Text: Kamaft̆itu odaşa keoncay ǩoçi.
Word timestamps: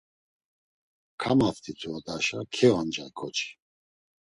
Kamaft̆itu 1.21 1.87
odaşa 1.95 2.39
keoncay 2.53 3.11
ǩoçi. 3.17 3.49